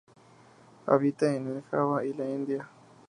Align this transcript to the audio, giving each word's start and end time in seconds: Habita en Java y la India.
Habita 0.87 1.31
en 1.31 1.61
Java 1.69 2.03
y 2.03 2.13
la 2.15 2.27
India. 2.27 2.67